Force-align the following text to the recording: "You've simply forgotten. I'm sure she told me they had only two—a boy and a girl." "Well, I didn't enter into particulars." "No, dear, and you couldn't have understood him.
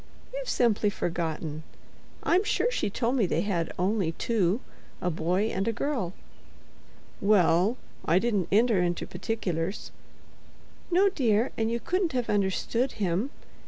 "You've 0.33 0.49
simply 0.49 0.89
forgotten. 0.89 1.61
I'm 2.23 2.43
sure 2.43 2.71
she 2.71 2.89
told 2.89 3.15
me 3.17 3.27
they 3.27 3.41
had 3.41 3.71
only 3.77 4.13
two—a 4.13 5.11
boy 5.11 5.49
and 5.51 5.67
a 5.67 5.71
girl." 5.71 6.13
"Well, 7.21 7.77
I 8.03 8.17
didn't 8.17 8.47
enter 8.51 8.81
into 8.81 9.05
particulars." 9.05 9.91
"No, 10.89 11.09
dear, 11.09 11.51
and 11.55 11.69
you 11.69 11.79
couldn't 11.79 12.13
have 12.13 12.31
understood 12.31 12.93
him. 12.93 13.29